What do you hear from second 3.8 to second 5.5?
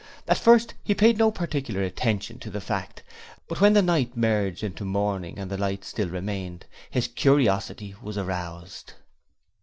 night merged into morning